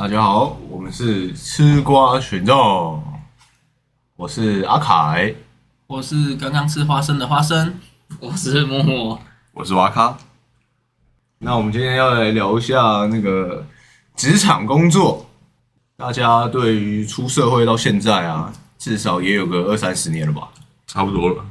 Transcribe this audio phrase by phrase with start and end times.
[0.00, 3.04] 大家好，我们是吃瓜群众，
[4.16, 5.34] 我是阿凯。
[5.86, 7.78] 我是刚刚吃花生的花生，
[8.18, 9.20] 我是默默，
[9.52, 10.16] 我是瓦卡。
[11.40, 13.66] 那我们今天要来聊一下那个
[14.16, 15.26] 职场工作。
[15.98, 20.48] 大家对于出社会到现在啊，至少也有个二三十年了吧？
[20.86, 21.44] 差不多了。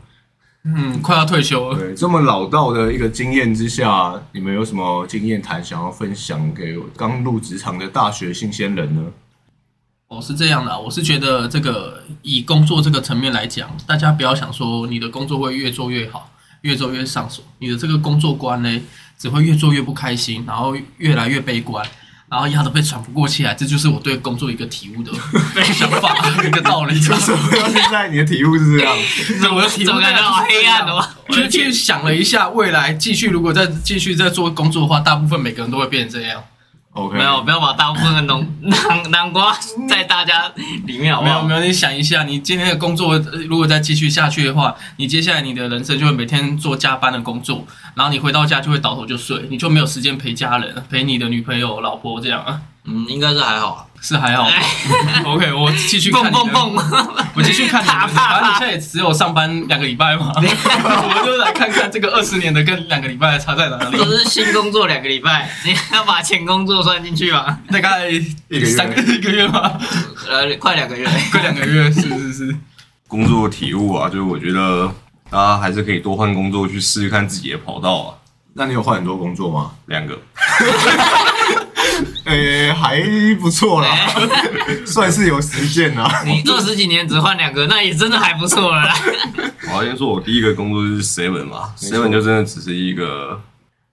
[0.65, 1.79] 嗯，快要退休了。
[1.79, 9.01] 对，这么老道的一个经验之下，你们有什么经验谈想要分享给刚入职场的大学新鲜人呢？
[10.09, 16.29] 哦，是这样的啊，我是觉得这个以工作这个层面来讲，大家不要想说你的工作会越做越好，
[16.61, 18.81] 越做越上手，你的这个工作观呢，
[19.17, 21.85] 只会越做越不开心，然后越来越悲观，
[22.29, 25.11] 然后压的被喘不过气来，这就是我对工作一个体悟的
[25.73, 26.15] 想法，
[26.45, 26.99] 一个道理。
[26.99, 28.95] 就是到现在你的体悟是这样，
[29.41, 31.07] 这我的体悟怎么感觉好黑暗的吗？
[31.27, 36.43] 我 就去想了一下，未来继续如果再继续再做工作的话，大部分每个人都会变成这样。
[36.93, 39.55] OK，没有，不要把大部分的 南南南瓜
[39.87, 40.51] 在大家
[40.85, 41.43] 里面好不好？
[41.43, 47.63] 没有没有，你想一下，你今天的工作呃如果再继续下去的话，你接下来你的人生就会每天做加班的工作，
[47.93, 53.85] 然后你回到家就会倒头就睡，你就没有时间陪家人、陪你的女朋友、老婆这样啊，嗯，应该是还好啊。
[54.01, 54.47] 是还好。
[55.27, 63.97] OK，我继续看蹦你的蹦蹦， 我继续看你反正你现在也只有上班两个礼拜嘛， 我们就来看看这个二十年的跟两个礼拜的差在哪里。
[63.97, 67.59] 都是新工作两个礼拜，你要把前工作算进去吗？
[67.69, 69.77] 大概个月三个一个月吗？
[70.29, 71.05] 呃，快两个月。
[71.29, 72.55] 快两个月，是是是。
[73.05, 74.89] 工作体悟啊，就是我觉得
[75.29, 78.15] 大家还是可以多换工作，去试试看自己的跑道啊。
[78.53, 79.71] 那你有换很多工作吗？
[79.87, 80.17] 两个，
[82.25, 83.01] 诶、还
[83.39, 83.89] 不错啦，
[84.85, 86.23] 算是有实践啦。
[86.25, 88.95] 你做十几年只换两个，那也真的还不错了啦。
[89.71, 93.41] 我要先说，我第一个工作就是 Seven 嘛，Seven 就真的只是一个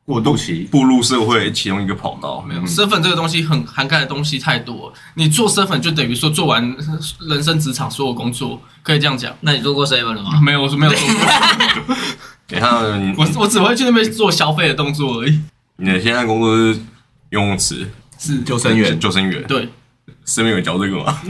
[0.04, 2.40] 过渡期，步入社会其中一个跑道。
[2.46, 6.76] 没有身份这个东西很涵盖的东西太多，你做身份就等于说做完
[7.28, 9.34] 人生职场所有工作，可以这样讲。
[9.40, 10.40] 那你做过 seven 了吗？
[10.40, 11.96] 没有，我是没有做过，
[12.48, 12.76] 等一下，
[13.16, 15.40] 我我只会去那边做消费的动作而已。
[15.78, 16.78] 你的现在工作是
[17.30, 18.98] 游泳池是，救生员。
[18.98, 19.68] 救生员，对，
[20.24, 21.20] 身边有教这个吗？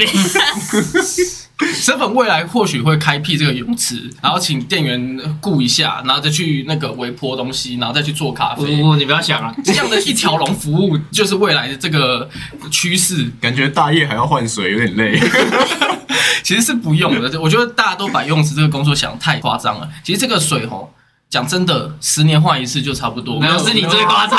[1.74, 8.76] 身份未来或许会开辟这个泳池，然后请店员顾一下，然后再去那个微波东西，然后再去做咖啡。
[8.76, 9.54] 不不，你不要想啊。
[9.64, 12.28] 这样的一条龙服务就是未来的这个
[12.70, 15.18] 趋势，感觉大夜还要换水，有点累。
[16.44, 17.40] 其实是不用的。
[17.40, 19.88] 我觉得大家都把游泳池这个工作想得太夸张了。
[20.04, 20.92] 其实这个水吼，
[21.28, 23.40] 讲真的，十年换一次就差不多。
[23.40, 24.38] 没有，是你最夸张。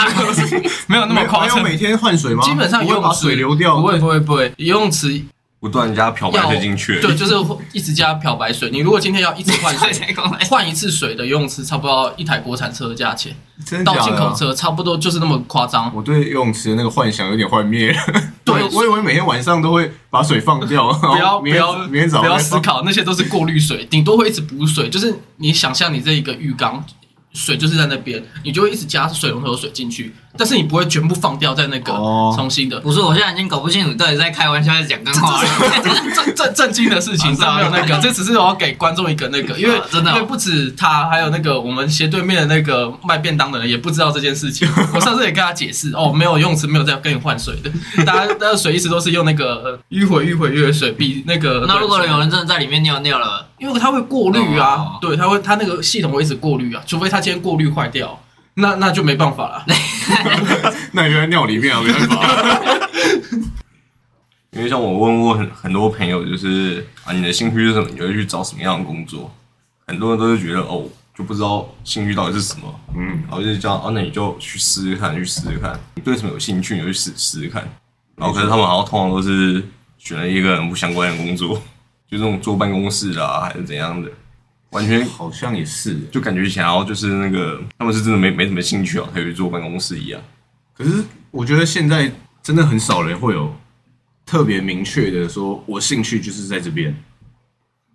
[0.88, 1.58] 没有那么夸张。
[1.58, 2.44] 没有每天换水吗？
[2.44, 3.78] 基本上不会把游泳池水流掉。
[3.78, 5.22] 不会不会不会，游泳池
[5.60, 7.34] 不断加漂白水进去，对，就是
[7.74, 8.70] 一直加漂白水。
[8.70, 10.16] 你如果今天要一直换水。
[10.50, 13.36] 换一次水的游泳池，差不多一台国产车的价钱，
[13.66, 15.92] 真的的啊到进口车差不多就是那么夸张。
[15.96, 18.00] 我对游泳池的那个幻想有点幻灭了。
[18.44, 24.90] 对我 我以为每天晚上都会把水放掉，不要不明天要明天早上不要思考，那些都是过滤水，顶多会一直补水。
[24.90, 26.84] 就是你想象你这一个浴缸，
[27.38, 32.80] 水就是在那边，你就会一直加水龙头的水进去，但是你不会全部放掉在那个哦重新的。
[32.80, 35.50] 不是，我现在已经搞不清楚到底在开玩笑还是讲真话了。
[36.16, 44.68] 震震震惊的事情， 这没有那个，这只是我要给观众一个那个，因为啊真的哦因为不止他，还有那个我们斜对面的那个卖便当的人也不知道这件事情。
[44.96, 47.72] 我上次也跟他解释，哦，没有游泳池没有在跟你换水的，
[48.04, 58.18] 大家大家水一直都是用那个呃迂回迂回越水，比那个那如果有人真的在里面尿尿了，因为它会过滤啊哦，对，它会它那个系统会一直过滤啊，除非它今天过滤坏掉，
[58.54, 59.66] 那那就没办法了。
[60.94, 62.62] 那你就在尿里面啊，没办法。
[64.52, 67.90] 因为像我问过很很多朋友，就是啊，你的兴趣是什么？
[67.94, 69.30] 你会去找什么样的工作？
[69.86, 77.62] 很多人都是觉得哦，就不知道兴趣到底是什么，嗯，然后就是这样，哦，那你就去试试看，去试试看，你对什么有兴趣，你就去试试试看。
[78.16, 79.62] 然后可是他们好像通常都是
[79.98, 81.62] 选了一个很不相关的工作，
[82.10, 84.10] 就这种坐办公室的啊，还是怎样的，
[84.72, 86.00] 完全好像也是。
[86.12, 90.22] 就感觉想要就是那个他们是真的没没什么兴趣啊，还去坐办公室一样。
[90.74, 92.12] 可是我觉得现在
[92.44, 93.56] 真的很少人会有
[94.26, 96.96] 特别明确的说，我兴趣就是在这边。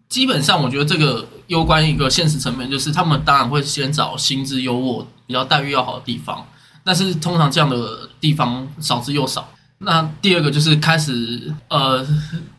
[0.09, 6.47] 基本上，我觉得这个攸关一个现实层面，就是他们当然会先找薪资优渥、比较待遇要好的地方，
[6.85, 9.49] 但是通常这样的地方少之又少。
[9.85, 12.07] 那第二个就是开始呃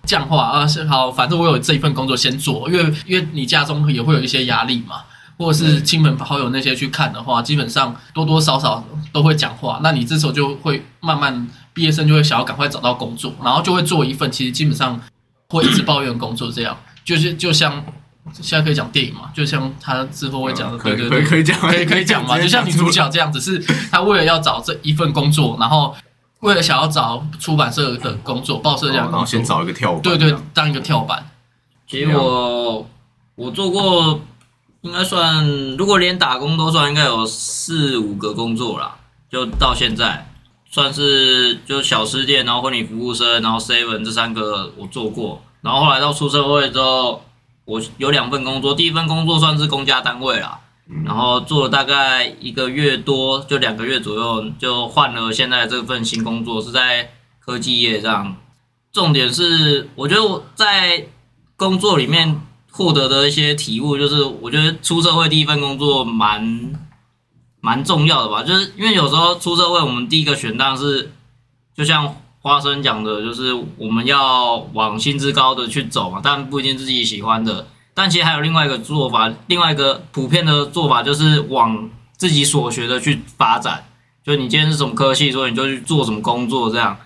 [0.05, 4.97] 降话啊，是好，反正我有这一份工作先做，因为因为你家中也会有一些压力嘛，
[5.37, 9.79] 或者是亲朋好友那些去看的话，基本上多多少少都会讲话。
[9.81, 14.99] 那你这时候就会慢慢毕业生就会想要赶快找到工作，然后就会做一份其实基本上
[15.49, 17.83] 会一直抱怨工作，这样就是就像
[18.33, 23.59] 现在可以讲电影嘛，就像他之后会讲的，对对对，可以可以讲，可以可以讲嘛，就像女主角这样，只是
[23.91, 25.95] 她为了要找这一份工作，然后
[26.43, 31.25] 为了想要找出版社的工作，报社这样然后先找一个跳板，对对，当一个跳板。
[31.87, 32.85] 其实我
[33.35, 34.19] 我做过，
[34.81, 35.47] 应该算，
[35.77, 38.97] 如果连打工都算，应该有四五个工作啦，
[39.31, 40.29] 就到现在
[40.69, 47.23] 算是就小吃店，然后婚礼服务生，然后 seven 这三个我做过，然后后来到出社会之后，
[47.63, 50.62] 我有两份工作，第一份工作算是公家单位啦，嗯
[51.05, 58.35] 然后做了大概一个月多，就两个月左右，就换了现在这份新工作，是在科技业这样。
[58.91, 61.07] 重点是，我觉得我在
[61.55, 66.73] 工作里面获得的一些体悟，就是我觉得出社会第一份工作蛮
[67.61, 71.11] 蛮重要的吧，就是因为有时候出社会，我们第一个选当是，
[71.75, 77.67] 就像花生讲的，就是我们要往薪资高的去走嘛，但不一定自己喜欢的。
[77.93, 83.85] 但其实还有另外一个做法，另外一个普遍的做法就是往自己所学的去发展。
[84.23, 86.97] 就你今天是什么科系，所以你就去做什么工作这样。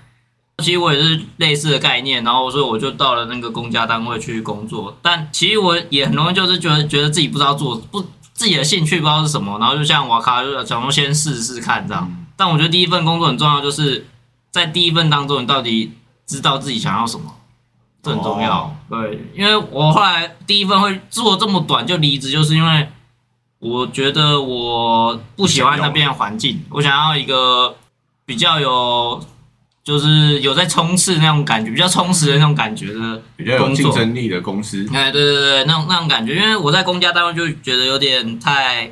[0.63, 4.97] 其实我也是类似的概念，然后所以我就到了那个公家单位去工作。
[5.01, 8.01] 但其实我也很容易就是觉得觉得自己不知道做不
[8.33, 12.11] 自己的兴趣不知道是什么，然后就像瓦卡就想说先试试看这样。
[12.35, 14.07] 但我觉得第一份工作很重要，就是
[14.51, 15.91] 在第一份当中你到底
[16.25, 17.35] 知道自己想要什么，
[18.07, 18.61] 这很重要。
[18.61, 18.71] 哦。
[18.89, 22.87] 对，因为我后来第一份会做这么短就离职，就是因为
[23.59, 27.75] 我觉得我不喜欢那边的环境，我想要一个
[28.25, 29.21] 比较有。
[29.87, 38.91] 就是有在冲刺那种感觉，比较充实的那种感觉的比较有竞争力的公司，哎，对对对，那种那种感觉，因为我在公家单位就觉得有点太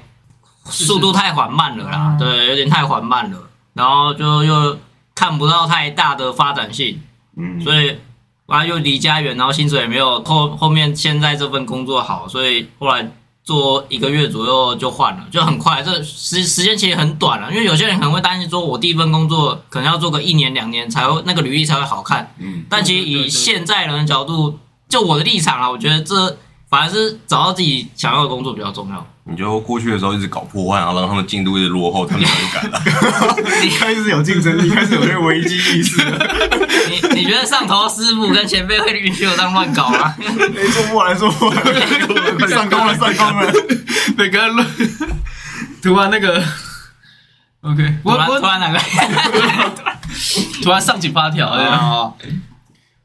[0.64, 3.38] 速度太缓慢了啦，对，有点太缓慢了，
[3.74, 4.80] 然后就又
[5.14, 7.02] 看不到太大的发展性，
[7.36, 7.98] 嗯，所以
[8.48, 13.12] 完了又离家远，然后薪水也没有后后面现在这份工作好，所以后来
[13.44, 24.60] 做一个月左右就换了，就很快，这时时间其实很短了，因为有些人可能会担心说，我第一份工作可能要做个一年两年才会那个履历才会好看，嗯，但其实以现在人的角度，
[24.90, 26.38] 就我的立场啊，我觉得这
[26.70, 29.08] 反而是找到自己想要的工作比较重要。
[29.28, 32.84] 你就过去的时候一直搞破坏，然后让他们进度一直落后，他们才会改啊。
[33.80, 36.28] 开始有竞争力，开始有那个危机意识了。
[36.90, 40.14] 你你觉得上头师傅跟前辈会允许我这样乱搞吗？
[40.22, 43.52] 哎，说不完，说不完，上纲了，上纲了。
[44.16, 44.68] 每个乱
[45.82, 46.44] 突然那个
[47.62, 48.80] ，OK，我突然突我然哪个？
[50.62, 52.14] 突然上紧发条，对啊哦，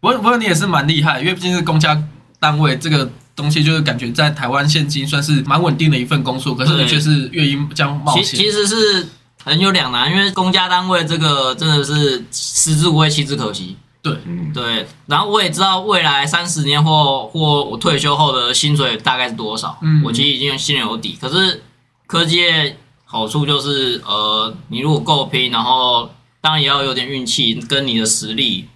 [0.00, 1.98] 不过不过你也是蛮厉害，因为毕竟是公家
[2.38, 8.22] 单位，这个东西就是感觉在台湾现今算是蛮稳定的一份工作，可是你对却是愿意这样冒险。
[8.22, 9.08] 其其实是
[9.42, 13.76] 很有两难，因为公家单位这个真的是食之无味，弃之可惜。
[14.02, 21.18] 对，嗯，对，然后我也知道未来三十年或或我退休后的薪水大概是多少，嗯我其实已经心里有底。
[21.20, 21.62] 可是
[22.06, 26.08] 科技业好处就是，呃，你如果够拼，然后
[26.40, 28.68] 当然也要有点运气，跟你的实力，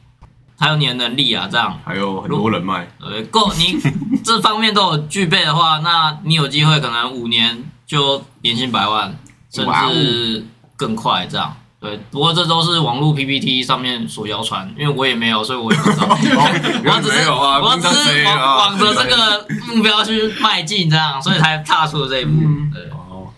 [0.59, 3.79] 还有你的能力啊，这样，还有很多人脉，呃，够 你
[4.23, 9.17] 这方面都有具备的话，那你有机会可能五年就年薪百万，
[9.51, 10.47] 甚至
[10.77, 11.57] 更快这样。
[11.81, 16.07] 对，不过这都是网络 PPT 上面所谣传，因为我也没有，所以我也不知道。
[16.09, 22.31] 我只是有啊我只是往啊往着这个目标去迈进，这样，所以才踏出了这一步。
[22.43, 23.29] 嗯对，哦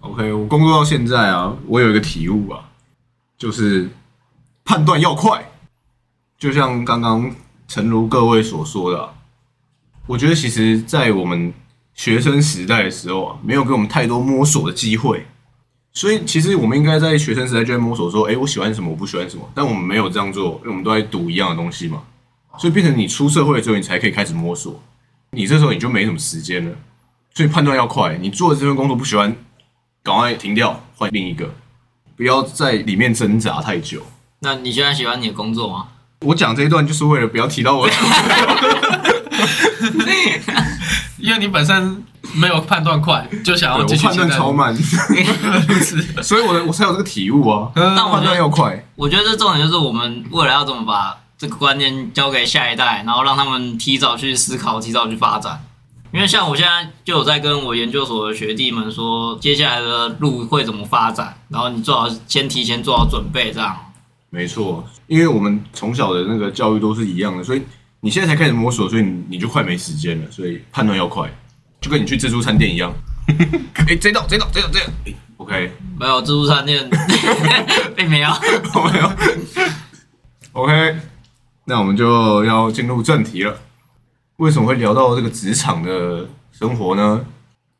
[0.00, 2.60] ，OK，我工作到现在啊，我有一个体悟啊，
[3.36, 3.90] 就是
[4.64, 5.50] 判断要快。
[6.44, 7.34] 就像刚刚
[7.66, 9.14] 诚如各位所说的、
[10.06, 11.50] 我觉得其实，在我们
[11.94, 15.24] 学生时代的时候啊，没有给我们太多摸索的机会，
[15.94, 19.50] 所以其实我们应该在学生时代就在摸索说，哎，我喜欢什么，我不喜欢什么。
[19.54, 22.02] 但我们没有这样做，因为我们都在读一样的东西嘛，
[22.58, 24.78] 所以变成你出社会之后，你才可以开始摸索。
[25.30, 26.76] 你这时候你就没什么时间了，
[27.32, 28.18] 所以判断要快。
[28.18, 29.34] 你做的这份工作不喜欢，
[30.02, 31.54] 赶快停掉，换另一个，
[32.14, 34.02] 不要在里面挣扎太久。
[34.40, 35.88] 那你现在喜欢你的工作吗？
[36.24, 37.88] 我讲这一段就是为了不要提到我，
[41.18, 42.04] 因为你本身
[42.34, 44.74] 没有判断快，就想要我继续判断超慢。
[46.22, 47.70] 所以我的我才有这个体悟啊。
[47.74, 55.62] 嗯但我判断要快，我觉得这重点就是我们未来要怎么把这个观念交给下一代，然后让他们提早去思考，提早去发展。
[56.12, 63.76] 因为像我现在就有在跟我研究所的学弟们说，接下来的路会怎么发展，然后你做好先提前做好准备，这样。
[64.34, 67.62] 没错，因为我们从小的那个教育都是一样的，所以
[68.00, 71.32] 你现在才开始摸索，所以你你就快没时间了，所以判断要快，
[71.80, 72.92] 就跟你去自助餐店一样。
[73.86, 76.90] 哎、这一道，这一道，这一道，这样、哎 OK，没有自助餐店，
[77.94, 78.28] 并没有。
[78.92, 79.10] 没有。
[80.52, 80.96] OK，
[81.64, 83.56] 那我们就要进入正题了。
[84.38, 87.24] 为什么会聊到这个职场的生活呢？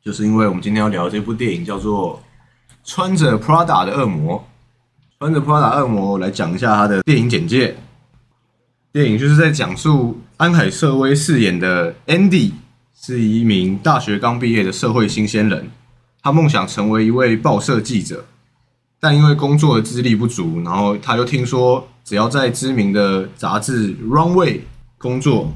[0.01, 2.23] 就是因为我们今天要聊这部电影叫做
[2.89, 4.39] 《穿着 Prada 的恶魔》，
[5.17, 7.77] 穿着 Prada 恶魔来讲一下他的电影简介。
[8.91, 12.51] 电影就是在讲述安海瑟薇饰演的 Andy
[12.93, 15.69] 是一名大学刚毕业的社会新鲜人，
[16.21, 18.25] 他梦想成为一位报社记者，
[18.99, 24.61] 但因为工作的资历不足，然后他又听说只要在知名的杂志 Runway
[24.97, 25.53] 工作，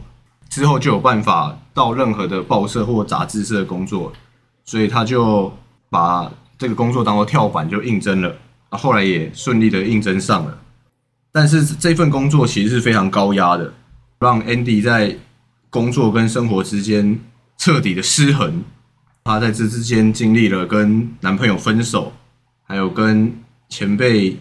[0.49, 4.13] 之后就有办法到任何的报社或杂志社工作，
[4.63, 5.51] 所以他就
[5.89, 8.35] 把这个工作当做跳板就应征了，
[8.69, 10.61] 啊，后来也顺利的应征上了。
[11.31, 13.73] 但是这份工作其实是非常高压的，
[14.19, 15.15] 让 Andy 在
[15.69, 17.19] 工作跟生活之间
[17.57, 18.63] 彻底的失衡。
[19.23, 22.11] 她在这之间经历了跟男朋友分手，
[22.63, 23.31] 还有跟
[23.67, 24.39] 前辈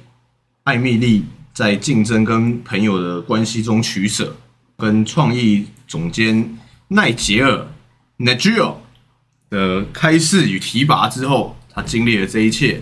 [0.64, 4.34] 艾米丽在竞争跟朋友的关系中取舍，
[4.78, 6.56] 跟创意总监
[6.88, 7.66] 奈杰尔
[8.16, 8.80] n a g i o
[9.50, 12.80] 的开示与提拔之后，她经历了这一切，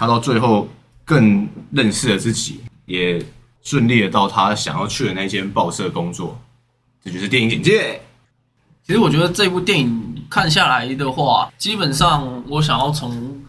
[0.00, 0.66] 他到最后
[1.04, 2.62] 更认识了自己。
[2.86, 3.24] 也
[3.62, 6.40] 顺利的到他想要去的那间报社工作，
[7.04, 8.00] 这就是电影简介。
[8.84, 13.40] 其实我觉得这部电影看下来的话，基本上我想要从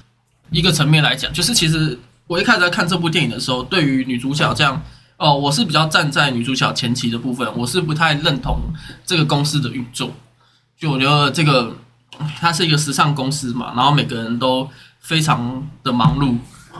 [0.51, 4.79] 一个层面来讲，就是其实我一开始在看这部电影的时候，对于女主角这样，
[5.17, 8.59] 哦，我是比较站在女主角前期的部分，我是不太认同
[9.05, 10.11] 这个公司的运作。
[10.77, 11.75] 就我觉得这个
[12.39, 14.69] 它是一个时尚公司嘛，然后每个人都
[15.01, 16.37] 非常的忙碌。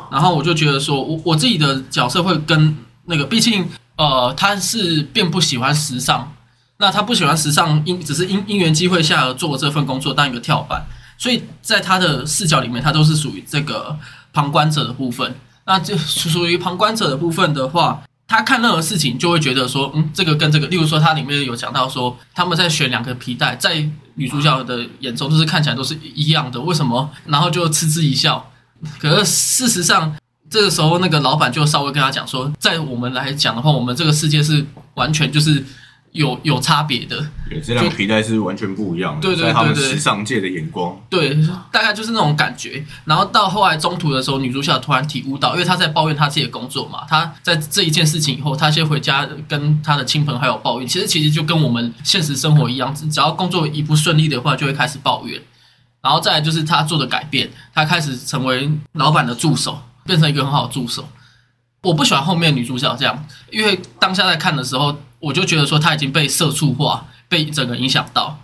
[0.09, 6.31] 然后我就觉得说，我我自己的角色会跟那个，毕竟呃，他是并不喜欢时尚，
[6.77, 10.85] 那他不喜欢时尚，因只是因因缘机会下而做这份工作当一个跳板，
[11.17, 13.97] 所以在他的视角里面，他都是属于这个
[14.33, 15.35] 旁观者的部分。
[15.63, 18.01] 那就属于旁观者的部分的话，
[18.31, 23.85] 他看任何事情就会觉得说，嗯，这个跟这个，例如说他里面有讲到说，他们在选两个皮带，在
[24.15, 27.09] 女主角的眼中就是看起来都是一样的，为什么？
[27.25, 28.49] 然后就嗤之以笑。
[28.97, 30.15] 可是事实上，
[30.49, 35.61] 这个时候那个老板就稍微跟他讲说，在我们来讲的话，我们这个世界是完全就是
[36.11, 37.17] 有有差别的。
[37.49, 39.21] 对，这两个皮带是完全不一样的。
[39.21, 41.35] 对对对在他们时尚界的眼光，对，
[41.71, 42.83] 大概就是那种感觉。
[43.05, 50.87] 然后到后来中途的时候，女主角突然体悟到，因为她在抱怨她自己的工作嘛，她在这一件事情以后，她先回家跟她的亲朋好友抱怨。
[50.87, 55.41] 其实其实就跟我们现实生活一样，只要工作一不顺利的话，就会开始抱怨。
[56.01, 61.07] 然后再来就是她做的改变，她开始成为老板的助手，变成一个很好的助手。
[61.83, 68.37] 我不喜欢后面女主角这样，因为当下在看的时候，我就觉得说他已经被社畜化，被整个影响到。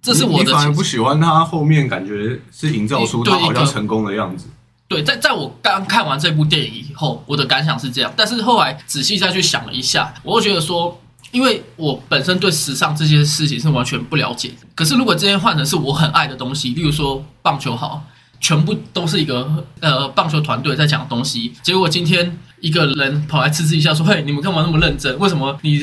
[0.00, 4.46] 这是我的你反而不喜欢他后面感觉是营造出他好像成功的样子。
[4.86, 8.12] 对，在在我刚看完这部电影以后，我的感想是这样。
[8.14, 11.00] 但是后来仔细再去想了一下，我会觉得说，
[11.32, 14.50] 因为我本身对时尚这些事情是完全不了解。
[14.74, 18.04] 可是如果今天换成是我很爱的东西，例如说棒球好，
[18.38, 25.18] 全部都是一个呃棒球团队在讲的东西，结果今天一个人跑来嗤之一下说：“嘿，你们干嘛那么认真？
[25.18, 25.80] 为什么你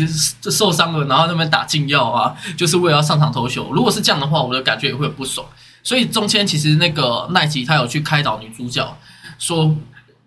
[0.49, 5.45] 受伤了，然后那边打禁药啊，就是为了要上场投球？”如果是这样的话，我的感觉也会很不爽。
[5.83, 8.97] 所以中间其实那个奈吉他有去开导女主角，
[9.37, 9.75] 说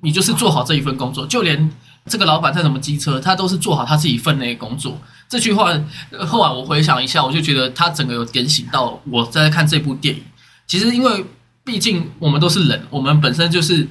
[0.00, 1.70] 你就是做好这一份工作，就连
[2.06, 5.00] 这个老板在什么机车，他都是做好他自己分内的工作。
[5.28, 5.72] 这句话
[6.26, 10.22] 后来我回想一下，我就觉得他整个有点醒到我在看这部电影。
[10.66, 11.24] 其实因为
[11.64, 13.88] 毕竟我们都是人，我们本身就是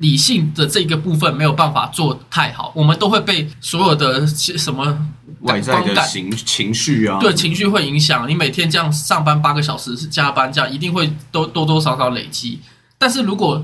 [0.00, 5.06] 理性的这个部分没有办法做太好，我们都会被所有的什么
[5.40, 12.60] 外在光感的情情绪啊，对情绪会影响你每天这样上班八个小时是加班，这样一定会多多多少少累积。
[12.96, 13.62] 但是如果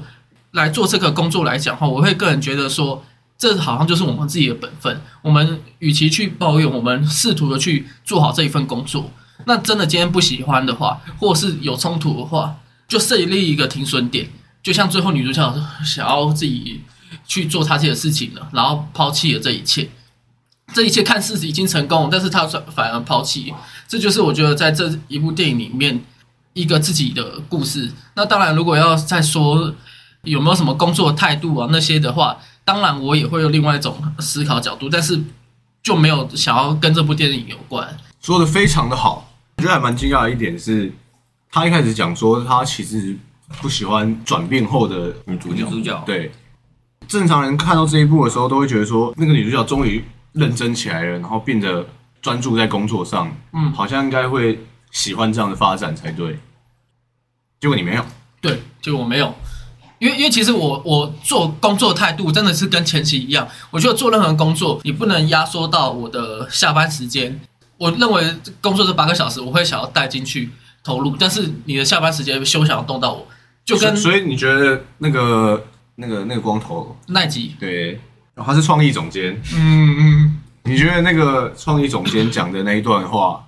[0.52, 3.02] 来做这个工作来讲的话，我会个人觉得说，
[3.38, 5.00] 这好像就是我们自己的本分。
[5.22, 9.10] 我们与其去抱怨，我们试图的去做好这一份工作。
[9.46, 14.28] 那真的今天不喜欢的话，或是有冲突的话，就设立一个停损点。
[14.66, 15.54] 就像最后女主角
[15.84, 16.82] 想要自己
[17.24, 19.88] 去做她自己的事情了，然后抛弃了这一切。
[20.74, 23.54] 这一切看似已经成功，但是她反而抛弃。
[23.86, 26.02] 这就是我觉得在这一部电影里面
[26.52, 27.92] 一个自己的故事。
[28.16, 29.72] 那当然，如果要再说
[30.22, 35.22] 有没有什么工作态度啊那些的话，当然我也会有另外一种思考角度，但是
[35.80, 37.96] 就没有想要跟这部电影有关。
[38.20, 39.32] 说的非常的好。
[39.58, 40.92] 我觉得还蛮惊讶的一点是，
[41.52, 43.16] 他一开始讲说他其实
[43.60, 45.64] 不喜欢转变后的女主角。
[45.64, 46.30] 女主角对，
[47.08, 51.86] 正常人看到这一部的时候，都会觉得说那个女主角终于认真起来了，然后变得
[52.20, 54.58] 专注在工作上，嗯好像应该会
[54.90, 56.38] 喜欢这样的发展才对。
[57.60, 58.04] 结果你没有，
[58.40, 59.34] 对，结果我没有，
[59.98, 67.40] 因为因为其实我我做工作态度真的是跟前期一样，我觉得做任何工作你不能压缩到我的下班时间。
[67.78, 68.24] 我认为
[68.60, 70.50] 工作这八个小时，我会想要带进去
[70.82, 73.26] 投入，但是你的下班时间休想要动到我，
[73.66, 78.00] 就跟所以你觉得那个那个那个光头，奈吉，对，
[78.34, 79.38] 然后他是创意总监。
[79.52, 83.44] 嗯嗯，你觉得那个创意总监讲的那一段话，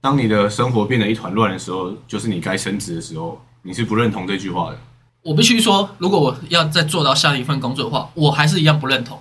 [0.00, 4.78] 当你的生活变得一团乱的时候，就是你该升职的时候，你是不认同这句话的。
[5.22, 9.20] 我必须说，如果我要再做到下一份工作的话，我还是一样不认同。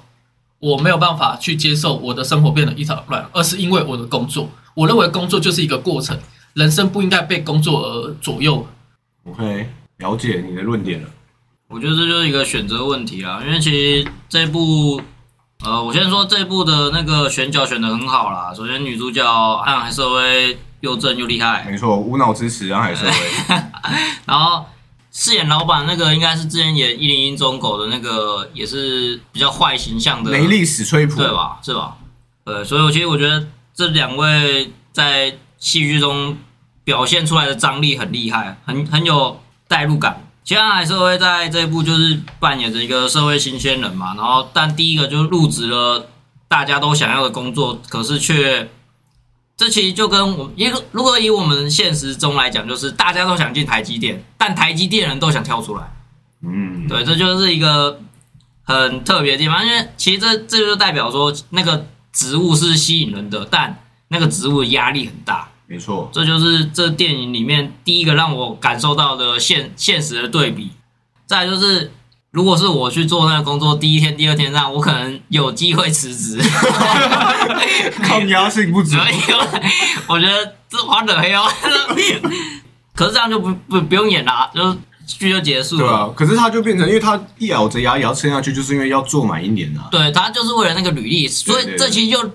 [0.59, 4.49] 我没有办法去接受我的生活变得一团乱，而是因为我的工作。
[4.73, 6.17] 我认为工作就是一个过程，
[6.53, 8.65] 人生不应该被工作而左右。
[9.25, 9.69] OK，
[9.99, 11.07] 了解你的论点了。
[11.69, 14.99] 我觉得这就是一个选择问题啊，因为其实这部，
[15.63, 18.51] 呃，我先说这部的那个选角选的很好啦。
[18.53, 23.55] 首先女主角安海瑟薇又正又厉害，没错，无脑支持安海瑟薇。
[24.25, 24.65] 然后
[25.11, 31.27] 饰演老板那个应该是之前演《一零一中狗》的那个，也是比较坏形象的雷利史崔普，对？
[31.31, 31.59] 吧？
[31.61, 31.97] 是吧？
[32.45, 36.35] 对，所以我其实我觉得这两位在戏剧中
[36.83, 39.39] 表现出来的张力很厉害，很很有
[39.69, 40.21] 代入感。
[40.43, 46.09] 其实安海社会在这一部就是扮演着一个社会新鲜人嘛，然后但第一个就入职了
[46.47, 48.67] 大家都想要的工作，可是却
[49.55, 55.83] 这其实就跟我一个如果以我们现实中来讲，就是大家都想进台积电，但台积电人都想跳出来。
[56.41, 58.01] 嗯，对，这就是一个
[58.63, 66.09] 很特别的地方，因为其实这这就代表说那个职务是吸引人的，但那个职务的压力很大，没错。
[66.11, 70.71] 这就是这电影里面第一个让我感受到的现现实的对比。
[71.27, 71.91] 再来就是，
[72.31, 76.41] 如果是我去做那个工作，第一天、第二天这样，我可能有机会辞职。
[78.01, 79.05] 抗压性不足所。
[79.07, 79.13] 以
[80.07, 81.45] 我觉得这花惹黑哦。
[82.95, 85.81] 可是这样就不不不用演啦，就是剧就结束了。
[85.81, 89.87] 对啊，可是他就变成，因为他一咬着牙也要撑下去，就是因为要做满一年啊。
[89.91, 92.31] 对他就是为了那个履历，所以这其实就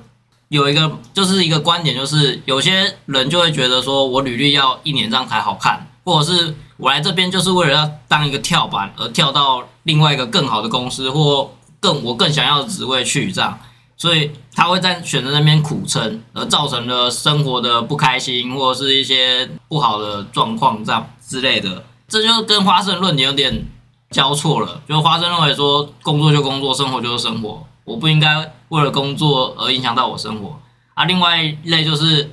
[0.54, 13.58] 有一个就是一个观点，就是有些人就会觉得说我履历要一年这样才好看，或者是我来这边就是为了要当一个跳板而跳到另外一个更好的公司或更我更想要的职位去这样，
[13.96, 23.66] 所以他会在选择那边苦撑，而造成了生活的不开心或者是一些不好的状况这样之类的，这就跟花生论点有点
[24.10, 24.80] 交错了。
[24.88, 30.58] 就花生认为说，工作就工作，生活就是生活，我不应该为了工作而影响到我生活。
[30.94, 32.30] 啊，另外一类就是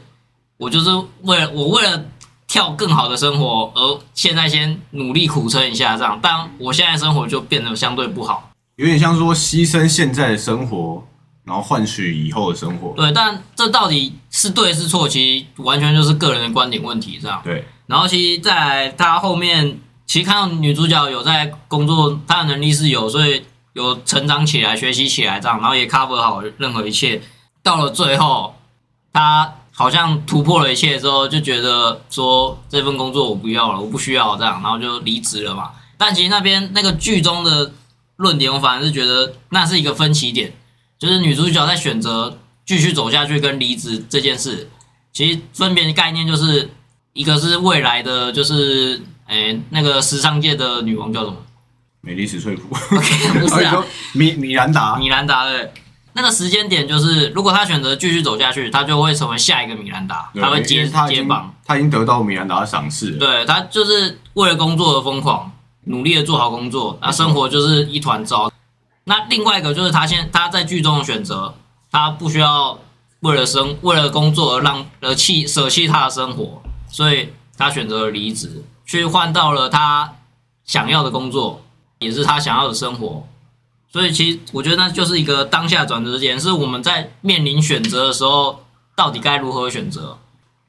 [0.58, 0.90] 我就是
[1.22, 2.06] 为了我为了
[2.48, 8.52] 跳更好的生活，而现在先努力苦撑一下，这样，但我现在生活就变得相对不好。
[8.76, 11.04] 有点像说牺牲现在的生活，
[11.44, 12.94] 然后换取以后的生活。
[12.96, 17.42] 对，但这到底是对是错，其实完全就是个人的观点问题，这样。
[17.44, 27.22] 对，然后其实，在来他后面，其实看到女主角有在工作，她的能力是有，所以有成长起来、学习起来这样，然后也 cover 好任何一切。
[27.64, 28.56] 到了最后，
[29.14, 35.72] 她好像突破了一切之后，就觉得说这份工作我不要了，我不需要这样，然后就离职了嘛。
[35.98, 37.72] 但其实那边那个剧中的
[38.18, 40.54] 论点，我反而是觉得那是一个分歧点，
[40.98, 44.70] 就是女主角在选择继续走下去跟离职这件事，
[45.14, 46.70] 其实分别的概念就是
[47.14, 51.38] 一个是未来的，就是诶、那个时尚界的女王叫什么？
[52.02, 52.68] 美丽史翠普，
[53.40, 53.84] 不是啊
[54.14, 55.72] 米米兰达，米兰达的。
[56.14, 61.56] 那个时间点就是，如果他选择继续走下去，他就会成为下一个米兰达，他会接为他接棒。
[61.66, 63.18] 他已经得到米兰达的赏识了。
[63.18, 65.50] 对他就是为了工作而疯狂，
[65.86, 68.52] 努力的做好工作，那生活就是一团糟。
[69.06, 71.56] 那另外一个就是他现他在剧中的选择，
[71.90, 72.78] 他不需要
[73.22, 80.16] 为了生为了工作而让而弃舍弃他的生活，所以他选择了离职，去换到了他
[80.66, 81.64] 想要的工作，
[82.02, 83.26] 也是他想要的生活。
[83.90, 88.64] 所以其实我觉得那就是一个当下转折点，是我们在面临选择的时候，
[88.96, 90.18] 到底该如何选择。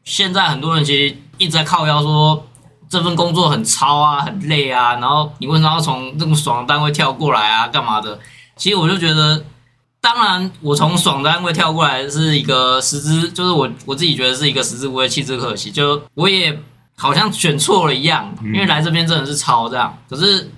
[0.04, 2.46] 现在很多人其实一直在靠腰说
[2.88, 8.18] 这份工作很超啊，很累啊，然后你为什么要从这么爽的单位跳过来啊，干嘛的？
[8.56, 9.44] 其实我就觉得，
[10.00, 15.70] 当然我从爽的单位跳过来是一个实之，就是我我自己觉得是一个实质无谓，弃之可惜。
[15.70, 16.60] 就我也
[16.96, 20.50] 好像选错了一样，因为来这边真的是超这样，可是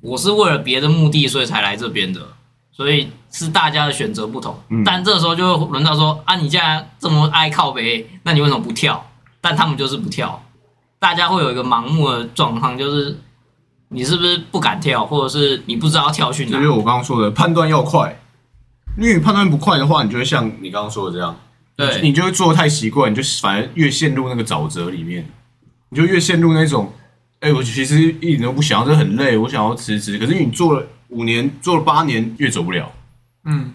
[0.00, 2.20] 我是为了别的目的，所以才来这边的，
[2.72, 4.58] 所以是大家的选择不同。
[4.68, 9.06] 嗯但这时候就会轮到说啊，你既然这么爱靠北，那你为什么不跳？
[9.40, 10.42] 但他们就是不跳，
[10.98, 13.18] 大家会有一个盲目的状况，就是
[13.88, 16.70] 你是不是不敢跳，或者是你不知道跳去哪这就是？
[16.70, 18.20] 我刚刚说的，判断要快。
[18.98, 21.34] 因为你判断不快的话，你就会像你刚刚说的这样，
[21.76, 25.24] 对，你就会做的太习惯，你就反而越陷入那个沼泽里面，
[25.90, 26.92] 你就越陷入那种，
[27.40, 30.18] 哎、我其实一点都不想要，这很累，我想要辞职。
[30.18, 32.92] 可是你做了五年，做了八年，越走不了。
[33.44, 33.72] 嗯，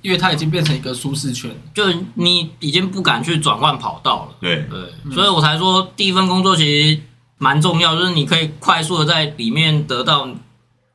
[0.00, 1.50] 因为它已经变成一个舒适圈。
[1.74, 1.82] 就
[2.14, 4.36] 你已经不敢去转换跑道了。
[4.40, 7.00] 对，对，所以我才说第一份工作其实
[7.38, 10.28] 蛮重要，就是你可以快速的在里面得到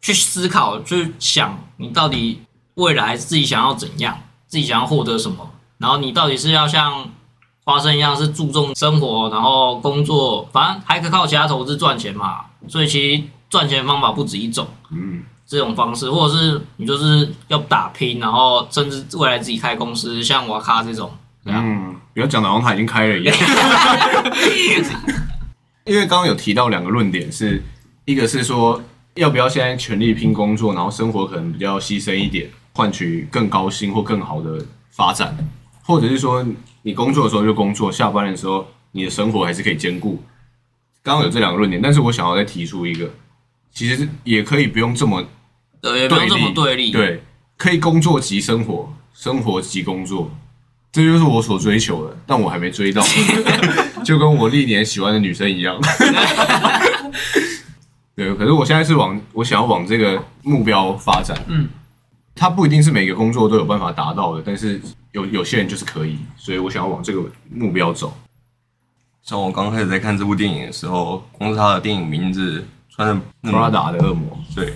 [0.01, 2.39] 去思考，去想你到底
[2.75, 7.11] 未来自己想要怎样，自己想要获得什么，然后你到底是要像
[7.65, 12.41] 花生一样是注重生活，然后工作，反正还可靠其他投资赚钱嘛。
[12.67, 21.11] 所以其实赚钱的方法不止一种，嗯，这种方式，或者是你就是要打拼，然后甚至未来自己开公司，像瓦卡这种，
[21.45, 23.35] 嗯，不要讲的好像他已经开了一样。
[25.85, 27.63] 因为刚刚有提到两个论点是，
[28.05, 28.81] 一个是说
[29.15, 35.37] 要不要现在全力拼工作，然后生活可能比较牺牲一点，换取更高薪或更好的发展，
[35.85, 36.45] 或者是说
[36.81, 40.21] 你工作的时候就工作，下班的时候你的生活还是可以兼顾。
[41.03, 43.07] 刚刚有这两个论点，但是我想要再提出一个，
[43.71, 45.23] 其实也可以不用这么
[45.79, 47.21] 对，也不用这么对立，对，
[47.57, 50.31] 可以工作即生活，生活即工作，
[50.91, 53.03] 这就是我所追求的，但我还没追到，
[54.03, 55.79] 就跟我历年喜欢的女生一样。
[58.15, 61.37] 对，可是我现在是往我想要往这个目标发展。
[61.47, 61.67] 嗯，
[62.33, 64.81] 它不一定是每个工作都有办法达到的，但是
[65.15, 68.13] 有有些人就是可以，所以我想要往这个目标走。
[69.23, 74.73] 像我刚开始在看这部电影的时候，光是它的电影名字穿的那么 Prada 的恶魔，对，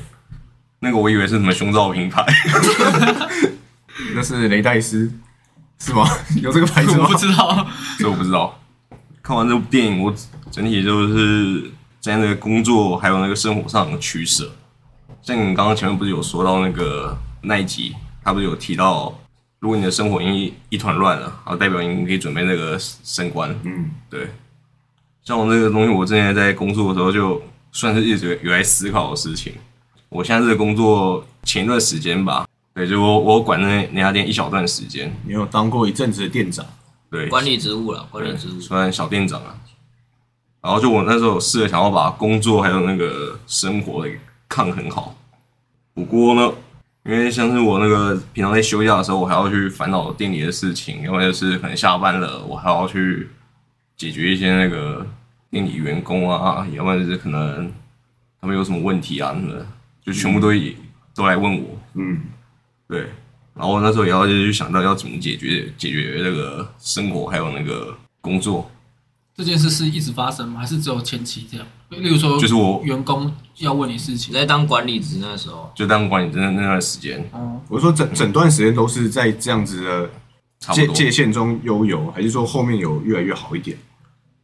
[0.79, 2.25] 那个我以为是什么胸罩品牌，
[4.15, 5.11] 那是雷戴斯，
[5.77, 6.07] 是吗？
[6.41, 7.17] 有这个牌子吗我不？
[7.17, 7.67] 知道，
[7.99, 8.57] 这我不知道。
[9.21, 10.15] 看完这部电影，我
[10.49, 14.49] 整体就是在那个工作还有那个生活上的取舍。
[15.21, 19.18] 像你刚刚前面不是有说到那个奈吉，他不是有提到，
[19.59, 23.53] 如果你的生活已经一团乱了，然后代表你可以准备那个升官。
[23.63, 24.27] 嗯，对，
[25.23, 27.41] 像我这个东西，我之前在工作的时候，就
[27.71, 29.53] 算是一直有在思考的事情。
[30.07, 36.65] 我现在这个工作前一段时间吧，对，就我我管那那家店一小段时间，你有当过一阵子的店长，
[37.11, 39.55] 对，管理职务了，管理职务，算小店长啊。
[40.61, 45.15] 然后就我那时候有试着想要把工作还有那个生活给抗衡好。
[45.93, 46.51] 不过呢，
[47.09, 53.27] 因为像是我那个平常在休假的时候，我还要去烦恼店里的事情，要不然就是可能下班了，我还要去
[53.97, 55.03] 解决一些那个
[55.49, 57.71] 店里员工啊，要不然就是可能
[58.39, 59.65] 他们有什么问题啊什么的，
[60.05, 60.77] 就全部都以
[61.15, 61.79] 都来问我。
[61.95, 62.21] 嗯，
[62.87, 62.99] 对，
[63.55, 68.69] 然后我那时候也要去想到要怎么解决解决那个生活还有那个工作。
[69.39, 70.59] 这件事是一直发生吗？
[70.59, 71.65] 还是只有前期这样？
[71.87, 80.11] 例如说，就是我员工要问你事你情，在当管理职那时候，就当管理职那那段时间，哦，我说整整段时间都是在这样子的界
[80.59, 80.93] 差不多。
[80.93, 83.77] 界限中悠游，还是说后面有越来越好一点？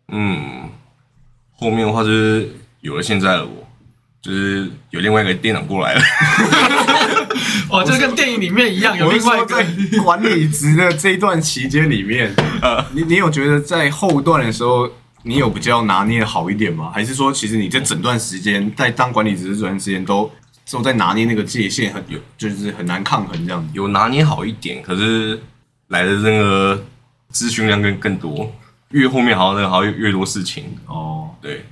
[0.08, 0.70] 嗯，
[1.52, 3.65] 后面的话就是有了现在的我，
[4.26, 6.02] 就是有另外一个店长过来了。
[7.70, 9.66] 哦，就跟电影里面一样，有我是另外一说，个在
[10.04, 14.90] 管理职的这一段期间里面，呃你你有觉得在后段的时候，
[15.22, 16.90] 你有比较拿捏好一点吗？
[16.92, 20.32] 还是说，其实你这整段时间在当管理职的这段时间都
[20.72, 23.70] 都在拿捏那个界限，很有就是很难抗衡这样子？
[23.74, 25.40] 有拿捏好一点，可是
[25.90, 26.84] 来的那个
[27.32, 28.52] 咨询量更更多，
[28.90, 31.66] 越后面好像那个好像越越多事情，哦，对，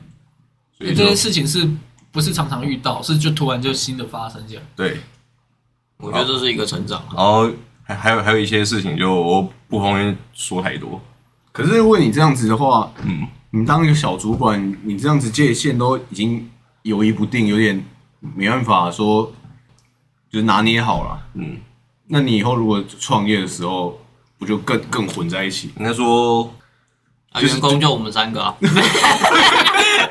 [0.77, 1.67] 所以这件事情是
[2.13, 3.01] 不是常常遇到？
[3.01, 4.63] 是就突然就新的发生这样？
[4.75, 4.99] 对，
[5.97, 7.03] 我觉得这是一个成长。
[7.13, 7.49] 然后
[7.83, 11.01] 还还有还有一些事情就我不方便说太多，
[11.51, 16.49] 可是如果你这样子的话，嗯，你当一个小主管，你这样子界限都已经
[16.83, 17.83] 犹疑不定，有点
[18.19, 19.33] 没办法说，
[20.29, 21.19] 就是拿捏好了。
[21.33, 21.57] 嗯，
[22.07, 23.99] 那你以后如果创业的时候，
[24.37, 25.73] 不就更更混在一起？
[25.77, 26.53] 应该说
[27.31, 28.55] 啊，员工就我们三个啊，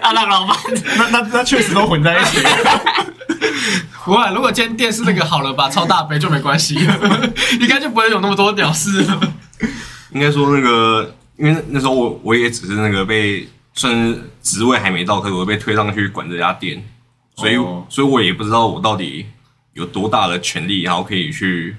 [0.03, 0.57] 啊，那个老板，
[0.99, 2.39] 那那那确实都混在一起。
[4.05, 6.75] 不会，如果今天电视那个好了，吧超大杯就没关系，
[7.61, 9.21] 应该就不会有那么多屌事了。
[10.11, 16.83] 应该说那个，因为那时候我我也只是那个被算是职位还没到，可是我被推上去管这家店，
[17.37, 17.87] 所以、哦。
[17.89, 19.25] 所以我也不知道我到底
[19.75, 21.77] 有多大的权利，然后可以去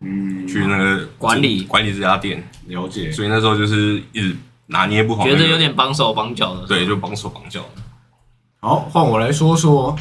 [0.00, 1.62] 嗯，去那个管理。
[1.64, 3.12] 管理这家店，了解。
[3.12, 4.34] 所以那时候就是一直
[4.70, 6.66] 拿捏不好、那个，觉得有点绑手绑脚的。
[6.66, 7.82] 对，就绑手绑脚的。
[8.60, 9.96] 好，换我来说说。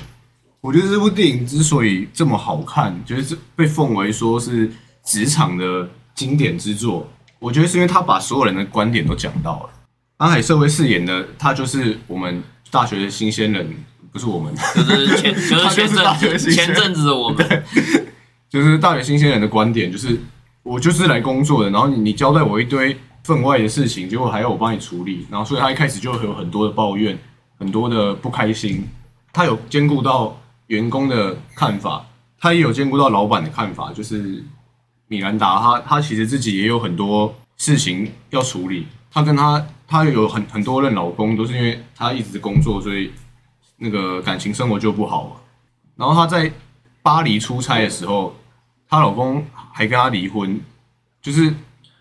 [0.62, 4.70] 我觉得这部电影之所以这么好看，就是被奉为说是
[5.06, 7.10] 职场的经典之作。
[7.40, 9.70] 我觉得是因为他把所有人的观点都讲到了。
[10.18, 13.74] 安海社会饰演的他就是我们大学的新鲜人，
[14.12, 17.64] 不是我们，就是前 就是前阵前阵子的我们，
[18.50, 20.20] 就是大学新鲜人的观点，就是
[20.64, 27.18] 我就是来工作的，然后你你交代我一堆分外的事情，结果还要我帮你处理，然后所以他一开始就会有很多的抱怨，
[27.58, 28.88] 很多的不开心。
[29.32, 30.36] 他有兼顾到
[30.68, 32.06] 员工的看法，
[32.40, 34.44] 他也有兼顾到老板的看法，就是
[35.08, 43.12] 米兰达他他其实自己也有很多事情要处理，他跟他他有很很多任老公都是因为他一直工作，所以
[43.78, 45.32] 那个感情生活就不好嘛。
[45.96, 46.52] 然后她在
[47.02, 48.36] 巴黎出差的时候，
[48.88, 50.60] 她老公还跟她离婚，
[51.22, 51.54] 就是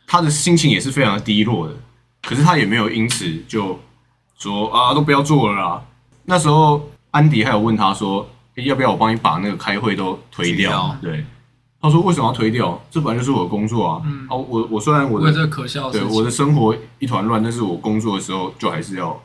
[0.09, 1.75] 她的心情也是非常的低落的。
[2.23, 3.79] 可是他也没有因此就
[4.39, 5.83] 说啊，都不要做了啦。
[6.25, 10.97] 那时候安迪还有问他说，诶要不要我帮你把那个开会都推掉？
[11.01, 11.25] 对，
[11.81, 12.79] 他说为什么要推掉？
[12.91, 14.03] 这本来就是我的工作啊。
[14.05, 19.19] 嗯哦，我我虽然我的这可笑的，对我的生活一团乱，但是我工作的时候就还是要，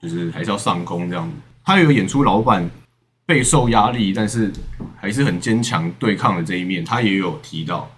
[0.00, 1.34] 就是还是要上工这样子。
[1.64, 2.70] 他有演出老板
[3.24, 4.52] 备受压力，但是
[5.00, 7.90] 还是很坚强对抗的这一面，他也有提到。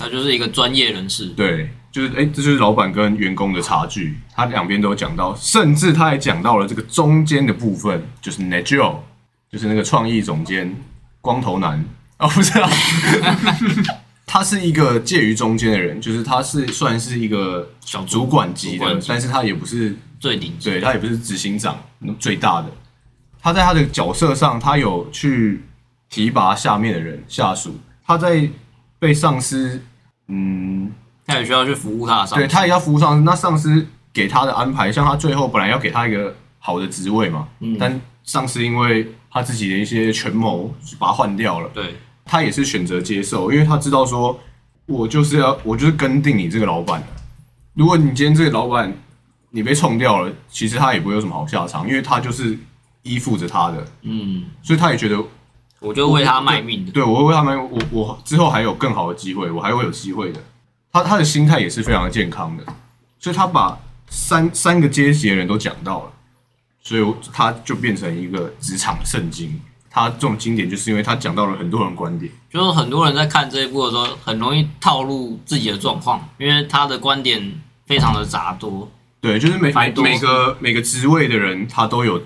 [0.00, 8.96] 他就是一个专业人士，对，就是哎、这就是老板跟员工的差距，他两边都有讲到，甚至他还讲到了这个中间的部分，就是 Nigel，
[9.52, 10.74] 就是那个创意总监
[11.20, 11.84] 光头男。
[12.18, 12.70] 哦，不是啊，
[14.26, 20.70] 他是一个介于中间的人，就是他是算是一个小主管级的主管，级但是他也不是最顶级。
[20.70, 21.78] 对他也不是执行长
[22.18, 22.68] 最大的，
[23.40, 25.62] 他在他的角色上，他有去
[26.08, 28.48] 提拔下面的人下属，他在
[28.98, 29.82] 被上司，
[30.30, 30.90] 嗯，
[31.26, 32.34] 他也需要去服务他的上司。
[32.36, 37.76] 对他也要服务上司，那上司给他的安排，像他最后本来要给他一个好的职位嘛，嗯。
[37.78, 41.96] 但上司因为他自己的一些权谋，把他换掉了，对。
[42.24, 44.38] 他也是选择接受，因为他知道说，
[44.86, 47.00] 我就是要我就是跟定你这个老板。
[47.00, 47.06] 的。
[47.74, 48.92] 如果你今天这个老板
[49.50, 52.56] 你被冲掉了，其实他也不会有什么好下场，因为他就是
[53.02, 55.16] 依附着他的，嗯，所以他也觉得，
[55.80, 56.92] 我就为他卖命的。
[56.92, 60.40] 对我会为他们，我我之后还有更好的机会，我还会有机会的。
[60.92, 62.64] 他他的心态也是非常的健康的，
[63.18, 66.12] 所以他把三三个阶级的人都讲到了，
[66.82, 69.60] 所以他就变成一个职场圣经。
[69.88, 72.30] 他这种经典，就是因为他讲到了很多人观点。
[72.48, 78.88] 就是很多人在看这一部的时候，很容易套入自己的状况，因为他的观点非常的杂多。
[79.20, 82.22] 对，就是每每每个每个职位的人，他都有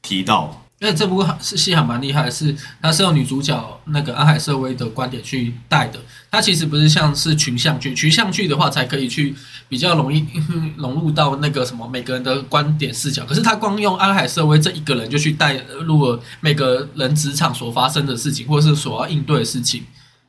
[0.00, 0.61] 提到。
[0.82, 6.00] 因为这部是戏还蛮厉害是，它是用女主角那个安海瑟薇的观点去带的。
[6.28, 9.32] 它其实不是像是群像剧，群像剧的话才可以去
[9.68, 10.26] 比较容易
[10.76, 13.24] 融入到那个什么每个人的观点视角。
[13.24, 15.54] 可是他光用安海瑟薇这一个人就去带
[15.86, 19.84] 入了每个人职场所发生的事情，或者是所要应对的事情。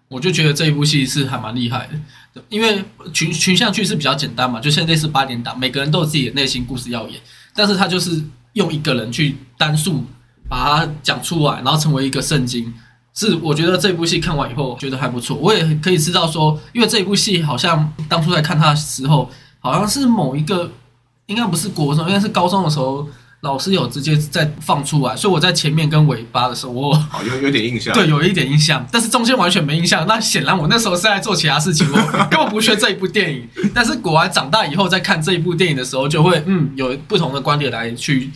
[0.07, 1.89] 我就觉得这一部戏是还蛮厉害
[2.35, 7.19] 的，因为群群像剧是比较简单嘛，就像类似八点档，每个人都有自己的内心故事要演，
[7.55, 10.05] 但是他就是用一个人去单数
[10.53, 12.71] 把它讲出来，然后成为一个圣经。
[13.15, 20.71] 是我觉得这部戏看完以后觉得还不错，我也可以知道说，因为这部戏好像当初在看它的时候，好像是某一个
[21.25, 23.07] 应该不是国中，应该是高中的时候，
[23.41, 27.93] 老师有直接在放出来，所以我在前面跟尾巴的时候，我好，有有点印象。
[27.97, 30.07] 对，有一点印象，但是中间完全没印象。
[30.07, 31.97] 那显然我那时候是在做其他事情，我
[32.31, 33.47] 根本不缺这一部电影。
[33.75, 38.31] 但是果然长大以后再看这一部电影的时候，就会嗯有不同的观点来去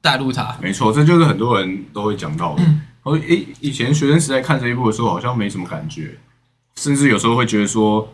[0.00, 0.56] 带入它。
[0.60, 2.62] 没错，这就是很多人都会讲到的。
[3.02, 6.18] 我诶、以前学生时代看这一部的时候，好像没什么感觉，
[6.76, 8.06] 甚至有时候会觉得说，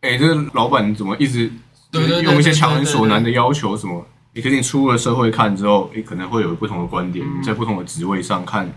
[0.00, 1.50] 诶、这个老板怎么一直
[1.90, 4.06] 对对对用一些强人所难的要求什么？
[4.34, 8.72] 你可是你出了社会看之后，诶、可能会有不同的观点，嗯在不同的职位上看，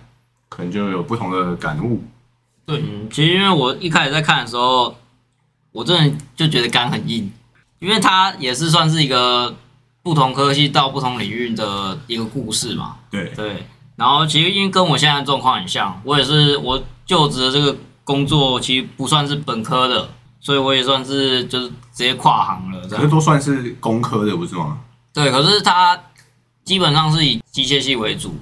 [0.49, 2.03] 可能就有不同的感悟。
[2.65, 4.95] 对，嗯，其实因为我一开始在看的时候，
[5.71, 7.31] 我真的就觉得肝很硬，
[7.79, 9.55] 因为它也是算是一个
[10.03, 12.97] 不同科系到不同领域的一个故事嘛。
[13.09, 20.09] 对，对，然后其实因为跟我现在的状况很像，我也是我就职的这个工作其实不算是本科的，
[20.39, 22.97] 所以我也算是就是直接跨行了这样。
[22.97, 24.79] 可是都算是工科的，不是吗？
[25.13, 25.99] 对，可是它
[26.63, 28.33] 基本上是以机械系为主，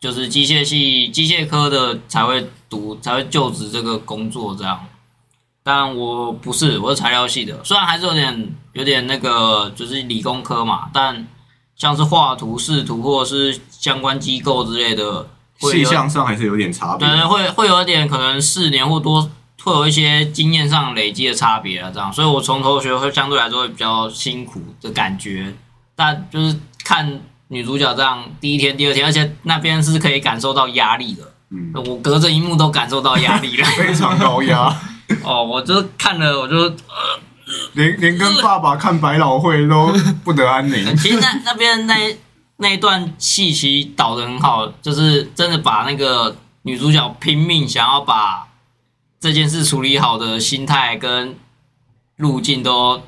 [0.00, 4.86] 就是机械系机械科的才会读才会就职这个工作这样。
[5.62, 11.26] 但我不是，我是材料系的，虽然还是有点有点那个就是理工科嘛，但
[11.76, 15.28] 像是画图、视图或者是相关机构之类的，
[15.60, 17.06] 会细有项上还是有点差别。
[17.06, 17.16] 对。
[17.16, 19.30] 对，会会有一点可能四年或多
[19.62, 25.54] 会有一些经验上累积的差别啊，这样，所以我从头学会相对来说会比较辛苦的感觉，
[25.94, 33.64] 但就是看女主角这样第一天、第二天，而且那边是可以感受到压力的，嗯，我隔着荧幕都感受到压力了。
[33.76, 34.74] 非常高压，
[35.22, 36.72] 哦，我就看了，我就
[37.72, 39.92] 连连跟爸爸看百老汇都
[40.24, 40.84] 不得安宁。
[40.96, 42.16] 其实那那边那
[42.58, 48.46] 那一段戏其实导的很好，就是真的把那个女主角拼命想要把
[49.18, 51.36] 这件事处理好的心态跟
[52.16, 53.02] 路径都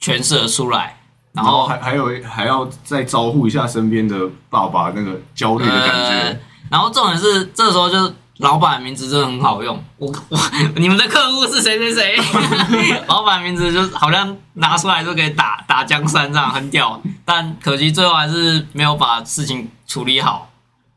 [0.00, 1.00] 诠释了出来，
[1.32, 6.40] 然然后后还还有还要再招呼一下身边的爸爸那个焦虑的感呃觉。，
[6.70, 10.38] 然后重点是这时候就是老板名字真的很好用，我我
[10.76, 12.16] 你们的客户是谁谁谁，
[13.06, 20.50] 老板名字就好像拿出来就可以打打江山这样很屌，但可惜最后还是没有把事情处理好，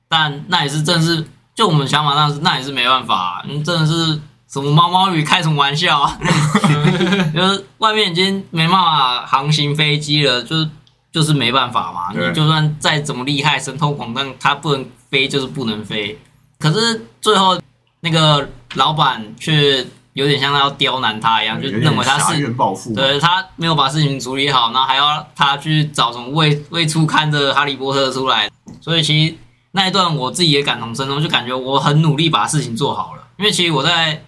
[0.10, 4.20] 但那也是正是就我们想法上是那也是没办法、你真的是
[4.50, 6.18] 什么毛毛雨开什么玩笑啊？
[7.36, 10.70] 就是外面已经没办法航行飞机了，就是
[11.12, 12.20] 就是没办法嘛。
[12.20, 16.18] 你就算再怎么厉害，神通广大，它不能飞就是不能飞。
[16.60, 17.60] 可是最后
[18.02, 28.50] 那个老板却有点像要刁难他一样，就认为他是怨报复，对他没有把事情处理好，然后还要他去找什么未未出刊的哈利波特出来，
[28.82, 29.36] 所以其实
[29.72, 33.24] 那一段我自己也感同身受，就感觉我很努力把事情做好了。
[33.38, 34.24] 因为其实我在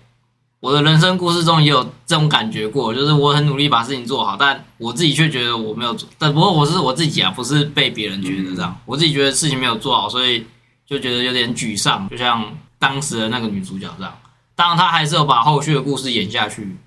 [0.60, 6.08] 我的人生故事中也有这种感觉过，就是我很努力把事情做好，但我自己却觉得我没有做。
[6.20, 10.46] 但不过我是我自己啊，不是被别人觉得这样，我自己觉得事情没有做好，所以
[10.90, 12.44] 就觉得有点沮丧，就像
[12.80, 14.14] 当时的那个女主角这样。
[14.56, 16.78] 当然，她还是有把后续的故事演下去。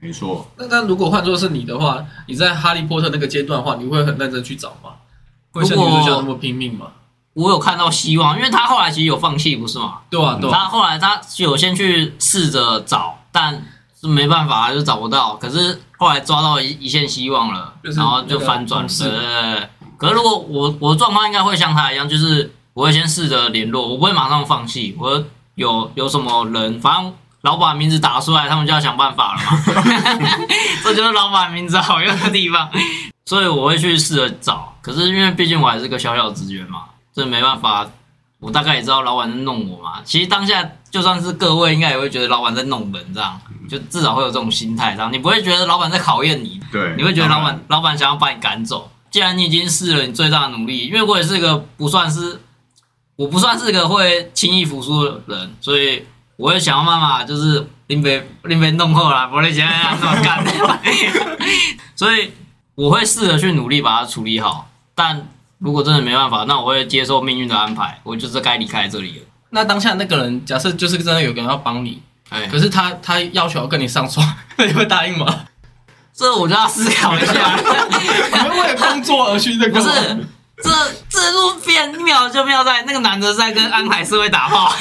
[0.00, 4.92] 没错，那那如果换作是你的话，你在哈利波特那个阶段的话，你会很认真去找吗？
[5.50, 6.86] 会像女主角那么拼命吗？
[7.34, 9.98] 我有看到希望，因为他后来其实有放弃，不是吗？
[10.08, 13.60] 对啊，对啊，他后来他有先去试着找，但
[14.00, 15.34] 是没办法，就找不到。
[15.34, 18.88] 可是后来抓到一一线希望了，就是然后就翻转了。
[18.88, 19.68] 那个同事对对对。
[19.96, 24.94] 可是如果我我的状况应该会像他一样，就是我会先试着联络，我不会马上放弃。
[24.96, 25.24] 我
[25.56, 30.46] 有有什么人，反正老板名字打出来，他们就要想办法了嘛。
[30.84, 32.70] 这就是老板名字好用的地方，
[33.26, 34.76] 所以我会去试着找。
[34.80, 37.84] 可是因为毕竟我还是个小小职员嘛，这没办法。
[38.38, 39.94] 我大概也知道老板在弄我嘛。
[40.04, 48.88] 其实当下就算是各位，应该也会觉得老板在弄人，这样就至少会有这种心态，这样你不会觉得老板在考验你，对，你会觉得老板老板想要把你赶走。
[49.10, 52.40] 既然你已经试了你最大的努力，因为我也是个不算是
[53.18, 60.44] 我不算是个会轻易服输的人，所以我会想要办法，就是林北林北弄后啦，不会想要这么干。
[61.96, 62.30] 所以
[62.76, 65.26] 我会试着去努力把它处理好，但
[65.58, 69.24] 如果真的没办法，那我会接受命运的安排，我就是该离开这里了。
[69.50, 74.24] 那当下那个人，假设就是真的有个人要帮你，哎，可是他他要求要跟你上床，
[74.56, 75.26] 那你会答应吗？
[76.14, 77.56] 这我就要思考一下。
[78.32, 79.80] 你会为了工作而去那个不？
[79.80, 80.26] 是，
[80.62, 80.70] 这
[81.08, 84.72] 这部片妙就妙在那个男的在跟安海社会打炮，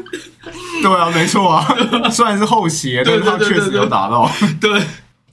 [0.82, 1.66] 对啊，没错啊，
[2.10, 4.82] 虽然是后期，但是他确实有打到，对，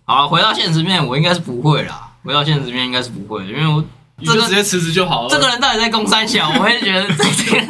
[0.05, 2.07] 好了，回到现实面，我应该是不会啦。
[2.23, 3.83] 回到现实面应该是不会，因为我
[4.25, 5.29] 这个直接辞职就好了。
[5.29, 7.65] 这个人到底在攻三小，我会觉得这个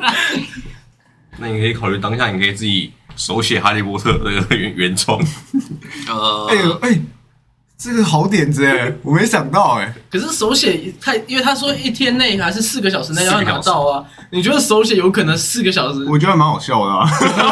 [1.37, 5.19] 那你可以考虑当下，你可以自己手写《哈利波特》这个原原创。
[6.09, 6.99] 呃，哎呦哎，
[7.81, 14.03] 这个好点子哎， 我没想到哎，可是手写太，因为他说一天内还是四个小时内要拿到啊。
[14.31, 16.05] 你觉得手写有可能四个小时？
[16.09, 17.09] 我觉得蛮好笑的啊，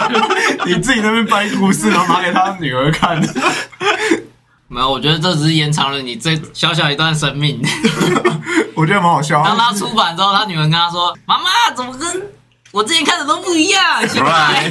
[0.67, 3.17] 你自己那边掰故事，然后拿给他女儿看，
[4.67, 7.61] 没有，我觉得这只是延长了你这小小一段生命。
[8.75, 9.69] 我觉得蛮好笑当啊。
[9.69, 12.27] 他出版之后，他女儿跟他说：“妈妈，怎么跟
[12.71, 14.69] 我之前看的都不一样？”奇怪，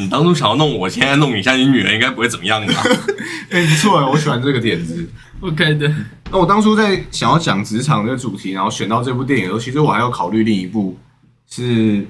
[0.00, 2.82] 你当初想要弄我，现在弄你，像你女儿应该不会怎么样吧？
[3.50, 5.08] 哎，不错哎，我喜欢这个点子。
[5.40, 5.92] OK 的，
[6.30, 10.96] 那我当初在想要讲职场这个主题，然后选到这部电影的时候，其实我还要考虑另一部
[11.50, 12.06] 是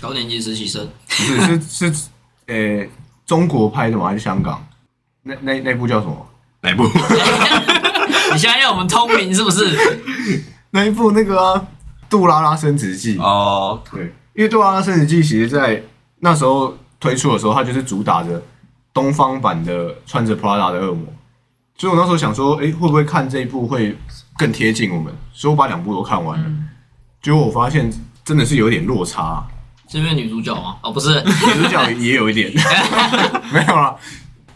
[0.00, 2.04] 高年级实习生，不是是是
[2.46, 2.86] 呃
[3.26, 4.06] 中国拍的吗？
[4.06, 4.64] 还是香港？
[5.22, 6.26] 那那那部叫什么？
[6.62, 6.84] 哪部？
[8.32, 10.42] 你现在要我们通灵是不是？
[10.70, 11.58] 那一部那个啊
[12.10, 14.02] 《杜拉拉升职记》哦，对，
[14.34, 15.80] 因为《杜拉拉升职记》其实在
[16.18, 18.42] 那时候推出的时候，它就是主打着
[18.94, 21.04] 东方版的穿着 Prada 的恶魔，
[21.76, 23.94] 所以我那时候想说，诶，会不会看这一部会
[24.38, 25.12] 更贴近我们？
[25.30, 26.50] 所以我把两部都看完了，
[27.20, 27.92] 结果我发现
[28.24, 29.46] 真的是有点落差，
[29.86, 30.76] 是因为女主角吗？
[30.82, 32.50] 哦，不是，女主角也有一点，
[33.52, 33.94] 没有啦，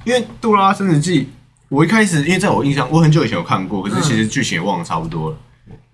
[0.04, 1.24] 因为《杜拉拉升职记》，
[1.68, 5.36] 我一开始因为在我印象，我很久以前有看过，可是其实剧情也忘得差不多了。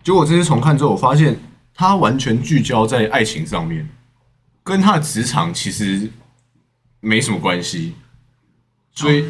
[0.05, 1.37] 结果我这次重看之后，我发现
[1.75, 3.89] 它完全聚焦在爱情上面，
[4.63, 6.09] 跟他的职场其实
[7.05, 7.95] 没什么关系，
[8.95, 9.23] 所以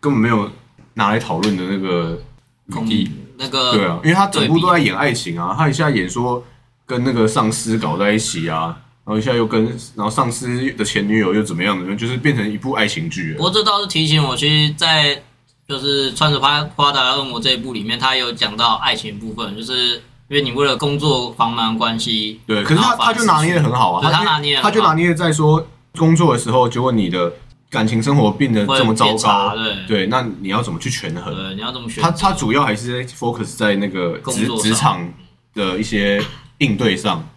[0.00, 0.50] 根本没有
[0.94, 2.20] 拿来讨论的那个
[2.66, 3.10] 余地。
[3.36, 6.42] 那个对啊，因为他整部都在演爱情啊，他一下演说
[6.86, 9.64] 跟那个上司搞在一起啊，然后一下又跟
[9.96, 13.36] 然后上司的前女友又怎么样的，就是变成一部爱情剧了。
[13.38, 15.20] 不过这倒是提醒我，其实，在
[15.68, 19.94] 就是穿着花花的恶魔这一部里面，他有讲到爱情部分，就是
[20.28, 25.66] 因为你为了工作繁忙关系，对，可是他他就拿捏的很好啊，他拿捏他就拿捏在说
[25.98, 27.32] 工作的时候，结果你的
[27.70, 31.34] 感情生活变得这么糟糕，对对，那你要怎么去权衡？
[31.34, 32.10] 对，你要怎么选他。
[32.10, 35.12] 他主要还是 focus 在那个职职场
[35.54, 36.22] 的一些
[36.58, 37.28] 应对上。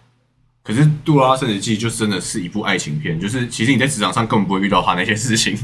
[0.62, 5.56] 可是《杜拉圣日记》就真的是一部爱情片，就是其实你在职场上根本不会遇到他那些事情，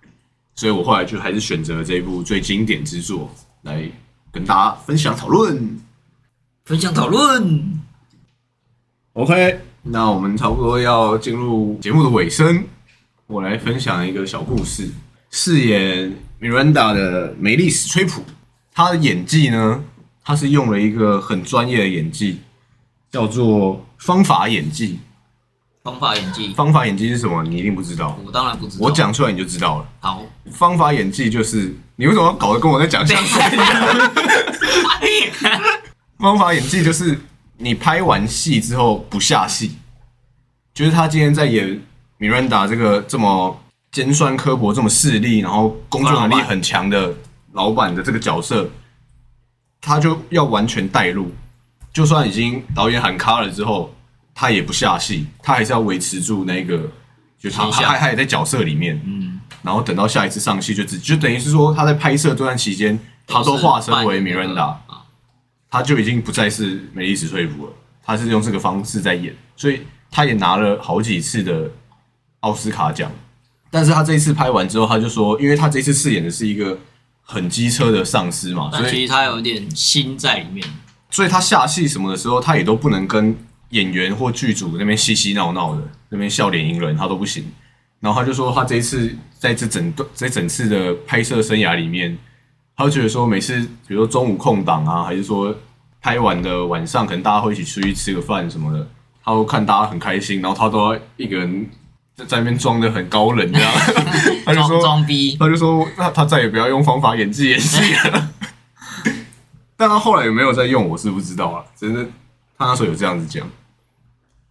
[0.54, 3.90] 所以我后来就还是选择了这一部最经典之作来
[4.30, 5.80] 跟大家分享讨论。
[6.66, 7.80] 分享讨论
[9.14, 12.64] ，OK，那我们差不多要进入节目的尾声，
[13.26, 14.90] 我来分享一个小故事。
[15.30, 18.22] 饰演 Miranda 的梅丽史崔普，
[18.74, 19.82] 她的演技呢，
[20.22, 22.40] 她是用了一个很专业的演技，
[23.10, 25.00] 叫做方法演技。
[25.82, 27.42] 方法演技，方法演技是什么？
[27.42, 28.18] 你一定不知道。
[28.26, 28.84] 我当然不知道。
[28.84, 29.88] 我讲出来你就知道了。
[30.00, 34.12] 好，方法演技就是你为什么要搞得跟我在讲相声一样？
[36.20, 37.18] 方法演技就是
[37.62, 39.76] 你拍完戏之后不下戏，
[40.72, 41.78] 就是他今天在演
[42.18, 43.60] Miranda 这个这么
[43.92, 47.14] 尖酸刻薄、这么势利，然后工作能力很强的
[47.52, 48.70] 老板的这个角色，
[49.80, 51.30] 他就要完全带入，
[51.92, 53.94] 就算已经导演喊卡了之后，
[54.34, 56.80] 他也不下戏，他还是要维持住那个，
[57.38, 64.89] 就他他他也在角色里面，嗯，然后等到下一次上戏就只就等于是说他在拍摄这段期间，他都化身为 Miranda，啊，
[65.70, 71.70] 他就已经不再是美丽史翠普了，他是用这个方式在演，所以他也拿了好几次的
[72.40, 73.10] 奥斯卡奖。
[73.70, 76.76] 但是他这一次拍完之后，他就说，因为他这次饰演的是一个
[77.22, 80.66] 很机车的上司嘛，所以其实他有一点心在里面。
[81.08, 83.36] 所以他下戏什么的时候，他也都不能跟
[83.68, 87.44] 演员或剧组那边嬉嬉闹闹的，那边笑脸迎人，他都不行。
[88.00, 92.16] 然后他就说，他这一次在这整段在整次的拍摄生涯里面，
[92.80, 95.54] 他就觉得说，每次比如说中午空档啊，还是说
[96.00, 98.88] 拍完的晚上，可能大家会一起出去吃个饭什么的，
[99.22, 101.68] 他都看大家很开心，然后他都要一个人
[102.16, 103.70] 在在那边装的很高冷这样，
[104.46, 108.30] 他就装说装逼，他就说，那他再也不要用方法演技演戏了。
[109.76, 111.62] 但他后来有没有在用，我是不知道啊。
[111.76, 112.10] 只是，
[112.56, 113.46] 他那时候有这样子讲，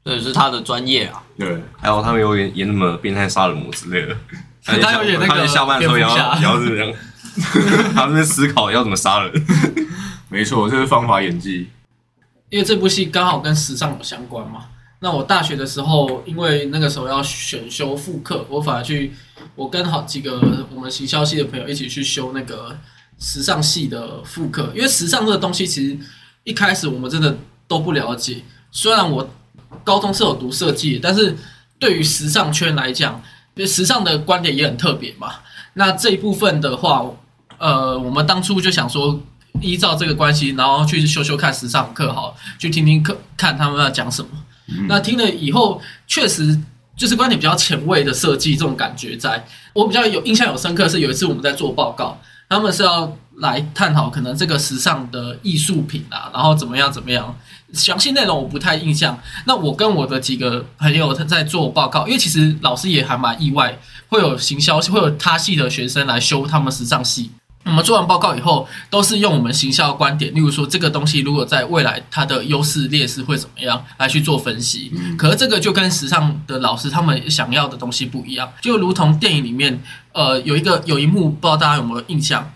[0.05, 1.23] 这也是他的专业啊。
[1.35, 4.15] 对，还有他们有演演什么变态杀人魔之类的，
[4.63, 6.37] 他有演那个他连下班的时候也要蝙蝠侠。
[6.37, 6.93] 也要这样，
[7.93, 9.45] 他们在思考要怎么杀人。
[10.29, 11.69] 没错，这是方法演技。
[12.49, 14.65] 因为这部戏刚好跟时尚有相关嘛。
[15.01, 19.13] 那我大学的时候，因为那个时候要选修副课，我反而去，
[19.55, 20.41] 我跟好几个
[20.75, 22.77] 我们行销系的朋友一起去修那个
[23.17, 24.71] 时尚系的副课。
[24.75, 25.97] 因为时尚这个东西，其实
[26.43, 28.43] 一开始我们真的都不了解。
[28.71, 29.29] 虽然我
[29.83, 31.37] 高中是有读设计，但是
[31.79, 33.21] 对于时尚圈来讲，
[33.65, 35.35] 时尚的观点也很特别嘛。
[35.73, 37.05] 那这一部分的话，
[37.57, 39.19] 呃，我们当初就想说，
[39.61, 44.29] 依照这个关系，然后去修修看时尚课，好，去听听课，看他们要讲什么。
[44.87, 46.59] 那听了以后，确实
[46.95, 49.45] 就是观点比较前卫的设计这种感觉在。
[49.73, 57.35] 我比较有印象有深刻是有一次我们在做报告，他们是要来探讨可能这个时尚的艺术品啊，然后怎么样怎么样，
[57.73, 59.17] 详细内容我不太印象。
[59.45, 63.79] 那我跟我的几个朋友他在做报告，因为其实老师也还蛮意外，
[64.09, 67.31] 会有行销会有他系的学生来修他们时尚系。
[67.65, 74.91] 我们做完报告以后，都是用我们行销的观点，例如说这个东西如果在未来它的优势劣势会怎么样来去做分析。
[75.17, 79.79] 可是这个就跟时尚的老师他们想要的东西不一样，就如同电影里面，
[80.13, 82.49] 呃，有一个有一幕，不知道大家有没有印象，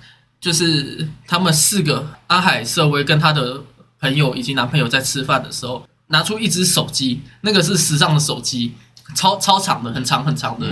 [0.44, 3.64] 就是他们四个阿海瑟薇跟他的
[4.02, 8.74] 朋友以及男朋友在吃饭的时候，拿出一只手机，那个是时尚的手机，
[9.16, 10.68] 超超长的，很长很长的，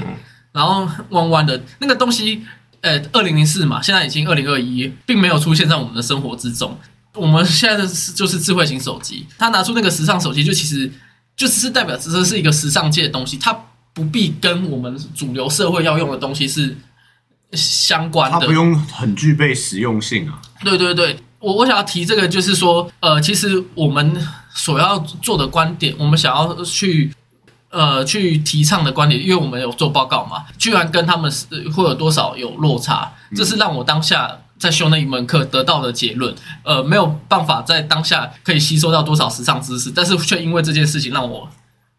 [0.51, 2.43] 然后弯弯的那个东西。
[2.81, 6.75] 呃，二零零四嘛，现在已经二零二一，并没有出现在我们的生活之中。
[7.13, 10.91] 我们现在的就是智慧型手机，他拿出那个时尚手机，就其实
[11.35, 13.55] 就只是代表这是一个时尚界的东西，它
[13.93, 16.75] 不必跟我们主流社会要用的东西是
[17.53, 18.39] 相关的。
[18.39, 20.41] 它不用很具备实用性啊。
[20.63, 24.15] 对对对，我我想要提这个，就是说，呃，其实我们
[24.53, 27.11] 所要做的观点，我们想要去
[27.69, 36.35] 呃去提倡的观点，因为我们有做报告嘛，居然跟他们是会有多少有落差，这是让我当下在修那一门课得到的结论。
[36.63, 41.49] 呃，没有办法在当下可以吸收到多少时尚知识，但是却因为这件事情让我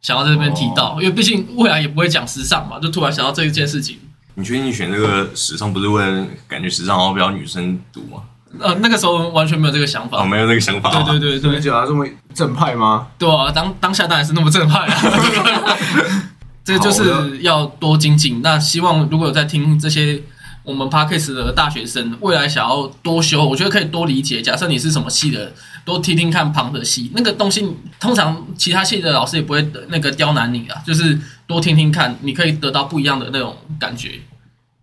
[0.01, 3.99] 想要在这边提到，因为毕竟未来也不会讲时尚嘛，就突然想到这一件事情。
[4.35, 8.22] 你确定你选这个时尚不是为了感觉时尚好像比较女生读吗？
[8.61, 10.26] 呃，那个时候完全没有这个想法哦，法。
[10.26, 10.91] 没有这个想法。
[11.05, 13.07] 对对对对讲这么正派吗？
[13.18, 15.76] 对啊，当当下当然是那么正派啊。
[16.64, 18.41] 这就是要多精进。
[18.43, 20.22] 那希望如果有在听这些
[20.64, 24.41] 我们 podcast 的大学生，未来想要多修，我觉得可以多理解。
[24.41, 25.53] 假设你是什么系的，
[25.85, 34.20] 多听听看旁的戏，那个东西通常其他系的老师也不会那个刁难你啊，就是多听听看，你可以得到不一样的那种感觉。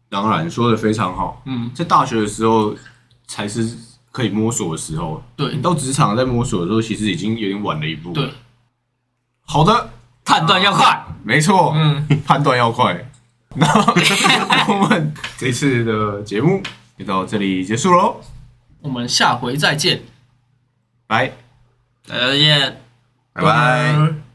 [0.10, 2.76] 当然说的非常好，嗯，在大学的时候
[3.28, 3.78] 才是
[4.12, 5.24] 可以摸索的时候。
[5.36, 8.12] 对你到职场在摸索的时候，其实已经有点晚了一步。
[8.12, 8.32] 对，，
[9.46, 9.92] 好的，
[10.26, 13.10] 判断要快，没错，嗯，判断要快。
[13.56, 13.68] 那
[14.68, 16.62] 我们这次的节目
[16.98, 18.22] 就到这里结束喽，
[18.82, 20.02] 我们下回再见，
[21.10, 21.32] 拜
[22.06, 22.78] 大家再见。
[23.34, 23.94] 拜拜。
[23.94, 24.29] 拜